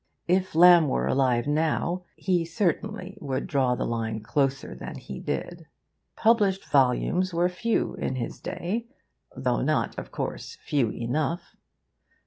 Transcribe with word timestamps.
If 0.27 0.55
Lamb 0.55 0.87
were 0.87 1.05
alive 1.05 1.45
now, 1.45 2.05
he 2.15 2.43
certainly 2.43 3.19
would 3.21 3.45
draw 3.45 3.75
the 3.75 3.85
line 3.85 4.19
closer 4.21 4.73
than 4.73 4.95
he 4.95 5.19
did. 5.19 5.67
Published 6.15 6.65
volumes 6.65 7.35
were 7.35 7.47
few 7.49 7.93
in 7.93 8.15
his 8.15 8.39
day 8.39 8.87
(though 9.35 9.61
not, 9.61 9.95
of 9.99 10.11
course, 10.11 10.57
few 10.65 10.89
enough). 10.89 11.55